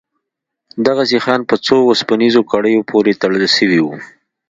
دغه 0.85 1.03
سيخان 1.11 1.41
په 1.49 1.55
څو 1.65 1.77
وسپنيزو 1.91 2.41
کړيو 2.51 2.87
پورې 2.89 3.13
تړل 3.21 3.43
سوي 3.57 3.79
وو. 3.81 3.95